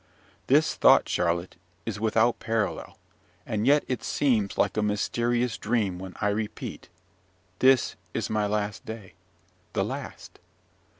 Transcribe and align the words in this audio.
This 0.47 0.73
thought, 0.73 1.07
Charlotte, 1.07 1.57
is 1.85 1.99
without 1.99 2.39
parallel; 2.39 2.97
and 3.45 3.67
yet 3.67 3.83
it 3.87 4.03
seems 4.03 4.57
like 4.57 4.75
a 4.75 4.81
mysterious 4.81 5.59
dream 5.59 5.99
when 5.99 6.15
I 6.19 6.29
repeat 6.29 6.89
this 7.59 7.95
is 8.11 8.27
my 8.27 8.47
last 8.47 8.83
day! 8.83 9.13
The 9.73 9.85
last! 9.85 10.39